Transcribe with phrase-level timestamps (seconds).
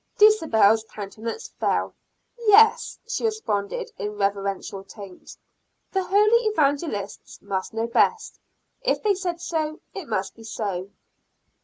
[0.17, 1.93] Dulcibel's countenance fell.
[2.47, 5.37] "Yes," she responded in reverential tones,
[5.91, 8.39] "the holy Evangelists must know best.
[8.81, 10.89] If they said so, it must be so."